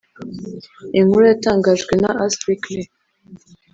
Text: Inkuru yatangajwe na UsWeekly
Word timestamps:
Inkuru 0.99 1.23
yatangajwe 1.31 1.93
na 2.01 2.11
UsWeekly 2.25 2.83